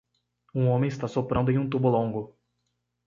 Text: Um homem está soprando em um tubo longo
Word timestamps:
Um 0.55 0.67
homem 0.69 0.87
está 0.87 1.07
soprando 1.07 1.51
em 1.51 1.59
um 1.59 1.69
tubo 1.69 1.87
longo 1.87 2.35